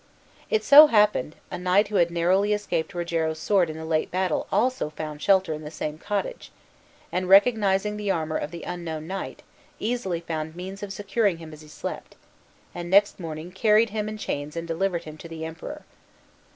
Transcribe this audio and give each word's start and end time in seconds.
It 0.49 0.63
so 0.63 0.87
happened, 0.87 1.35
a 1.51 1.59
knight 1.59 1.89
who 1.89 1.97
had 1.97 2.09
narrowly 2.09 2.53
escaped 2.53 2.95
Rogero's 2.95 3.37
sword 3.37 3.69
in 3.69 3.77
the 3.77 3.85
late 3.85 4.09
battle 4.09 4.47
also 4.51 4.89
found 4.89 5.21
shelter 5.21 5.53
in 5.53 5.61
the 5.61 5.69
same 5.69 5.99
cottage, 5.99 6.51
and, 7.11 7.29
recognizing 7.29 7.97
the 7.97 8.09
armor 8.09 8.37
of 8.37 8.49
the 8.49 8.63
unknown 8.63 9.05
knight, 9.05 9.43
easily 9.77 10.19
found 10.19 10.55
means 10.55 10.81
of 10.81 10.91
securing 10.91 11.37
him 11.37 11.53
as 11.53 11.61
he 11.61 11.67
slept, 11.67 12.15
and 12.73 12.89
next 12.89 13.19
morning 13.19 13.51
carried 13.51 13.91
him 13.91 14.09
in 14.09 14.17
chains 14.17 14.55
and 14.55 14.67
delivered 14.67 15.03
him 15.03 15.17
to 15.19 15.27
the 15.27 15.45
Emperor. 15.45 15.85